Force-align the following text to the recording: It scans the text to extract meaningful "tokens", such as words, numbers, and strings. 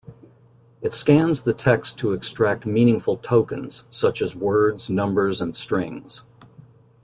It 0.81 0.93
scans 0.93 1.43
the 1.43 1.53
text 1.53 1.99
to 1.99 2.13
extract 2.13 2.65
meaningful 2.65 3.17
"tokens", 3.17 3.83
such 3.91 4.19
as 4.23 4.35
words, 4.35 4.89
numbers, 4.89 5.39
and 5.39 5.55
strings. 5.55 6.23